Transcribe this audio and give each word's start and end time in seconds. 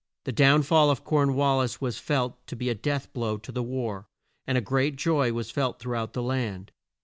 The 0.23 0.31
down 0.31 0.63
fall 0.63 0.89
of 0.89 1.03
Corn 1.03 1.35
wal 1.35 1.59
lis 1.59 1.79
was 1.79 1.99
felt 1.99 2.47
to 2.47 2.55
be 2.55 2.69
a 2.69 2.73
death 2.73 3.13
blow 3.13 3.37
to 3.37 3.51
the 3.51 3.61
war, 3.61 4.07
and 4.47 4.65
great 4.65 4.95
joy 4.95 5.31
was 5.31 5.51
felt 5.51 5.77
through 5.77 5.93
out 5.97 6.13
the 6.13 6.23
land. 6.23 6.71